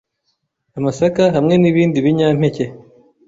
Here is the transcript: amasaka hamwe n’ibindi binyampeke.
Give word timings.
amasaka 0.77 1.23
hamwe 1.35 1.55
n’ibindi 1.57 1.97
binyampeke. 2.05 2.65